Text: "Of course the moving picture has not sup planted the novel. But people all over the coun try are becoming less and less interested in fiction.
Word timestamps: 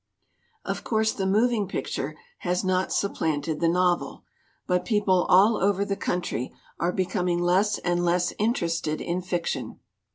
"Of 0.65 0.83
course 0.83 1.11
the 1.13 1.27
moving 1.27 1.67
picture 1.67 2.17
has 2.39 2.63
not 2.63 2.91
sup 2.91 3.13
planted 3.13 3.59
the 3.59 3.69
novel. 3.69 4.23
But 4.65 4.83
people 4.83 5.27
all 5.29 5.57
over 5.57 5.85
the 5.85 5.95
coun 5.95 6.21
try 6.21 6.49
are 6.79 6.91
becoming 6.91 7.37
less 7.37 7.77
and 7.77 8.03
less 8.03 8.33
interested 8.39 8.99
in 8.99 9.21
fiction. 9.21 9.79